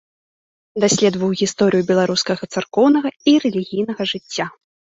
Даследаваў 0.85 1.29
гісторыю 1.41 1.83
беларускага 1.91 2.43
царкоўнага 2.55 3.09
і 3.35 3.37
рэлігійнага 3.47 4.11
жыцця. 4.17 4.45